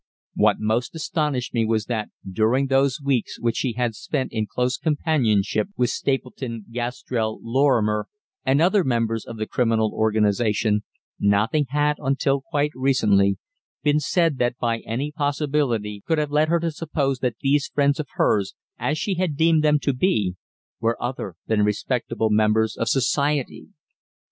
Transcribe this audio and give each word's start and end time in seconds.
What 0.33 0.55
most 0.59 0.95
astonished 0.95 1.53
me 1.53 1.63
was 1.63 1.85
that, 1.85 2.09
during 2.27 2.65
those 2.65 2.99
weeks 2.99 3.39
which 3.39 3.57
she 3.57 3.73
had 3.73 3.93
spent 3.93 4.31
in 4.33 4.47
close 4.47 4.75
companionship 4.75 5.67
with 5.77 5.91
Stapleton, 5.91 6.65
Gastrell, 6.71 7.37
Lorrimer, 7.43 8.07
and 8.43 8.59
other 8.59 8.83
members 8.83 9.25
of 9.25 9.37
the 9.37 9.45
criminal 9.45 9.91
organization, 9.93 10.81
nothing 11.19 11.67
had, 11.69 11.97
until 11.99 12.41
quite 12.41 12.71
recently, 12.73 13.37
been 13.83 13.99
said 13.99 14.39
that 14.39 14.57
by 14.57 14.79
any 14.87 15.11
possibility 15.11 16.01
could 16.03 16.17
have 16.17 16.31
led 16.31 16.49
her 16.49 16.59
to 16.61 16.71
suppose 16.71 17.19
that 17.19 17.35
these 17.39 17.67
friends 17.67 17.99
of 17.99 18.07
hers, 18.13 18.55
as 18.79 18.97
she 18.97 19.13
had 19.13 19.37
deemed 19.37 19.63
them 19.63 19.77
to 19.77 19.93
be, 19.93 20.33
were 20.79 20.99
other 20.99 21.35
than 21.45 21.63
respectable 21.63 22.31
members 22.31 22.75
of 22.75 22.89
society. 22.89 23.67